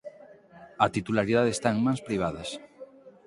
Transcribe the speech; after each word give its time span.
A 0.83 0.85
titularidade 0.95 1.51
está 1.55 1.67
en 1.75 1.79
mans 1.85 2.01
privadas. 2.07 2.49